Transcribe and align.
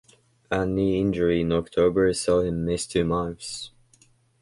A 0.49 0.65
knee 0.65 0.99
injury 0.99 1.41
in 1.41 1.51
October 1.51 2.11
saw 2.15 2.39
him 2.39 2.65
miss 2.65 2.87
two 2.87 3.05
months. 3.05 3.69